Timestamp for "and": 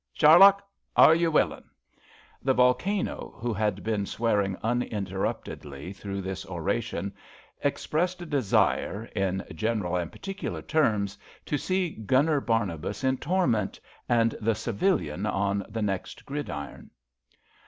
9.97-10.11, 14.09-14.35